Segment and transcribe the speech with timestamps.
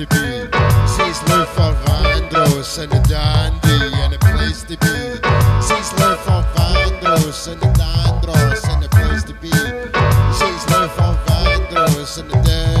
[0.00, 0.48] to be.
[0.86, 5.20] Sees Lou Vandross and the dandy and a place to be.
[5.60, 9.50] Sees Lou Vandross and the dandross and a place to be.
[10.38, 12.79] Sees Lou Vandross and the dandy.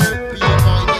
[0.00, 0.93] soul, be united.